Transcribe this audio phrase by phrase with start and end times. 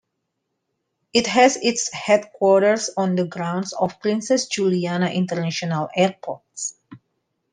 [1.13, 6.41] It has its headquarters on the grounds of Princess Juliana International Airport.